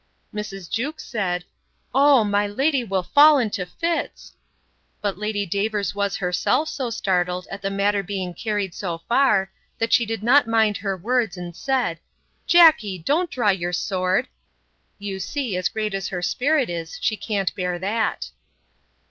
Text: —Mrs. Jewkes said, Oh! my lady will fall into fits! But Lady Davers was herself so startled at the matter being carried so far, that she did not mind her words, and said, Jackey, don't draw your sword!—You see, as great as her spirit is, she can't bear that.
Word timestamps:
—Mrs. 0.33 0.67
Jewkes 0.67 1.03
said, 1.05 1.45
Oh! 1.93 2.23
my 2.23 2.47
lady 2.47 2.83
will 2.83 3.03
fall 3.03 3.37
into 3.37 3.67
fits! 3.67 4.33
But 4.99 5.19
Lady 5.19 5.45
Davers 5.45 5.93
was 5.93 6.17
herself 6.17 6.69
so 6.69 6.89
startled 6.89 7.45
at 7.51 7.61
the 7.61 7.69
matter 7.69 8.01
being 8.01 8.33
carried 8.33 8.73
so 8.73 9.03
far, 9.07 9.51
that 9.77 9.93
she 9.93 10.07
did 10.07 10.23
not 10.23 10.47
mind 10.47 10.77
her 10.77 10.97
words, 10.97 11.37
and 11.37 11.55
said, 11.55 11.99
Jackey, 12.47 12.97
don't 12.97 13.29
draw 13.29 13.51
your 13.51 13.73
sword!—You 13.73 15.19
see, 15.19 15.55
as 15.55 15.69
great 15.69 15.93
as 15.93 16.07
her 16.07 16.23
spirit 16.23 16.67
is, 16.67 16.97
she 16.99 17.15
can't 17.15 17.53
bear 17.53 17.77
that. 17.77 18.31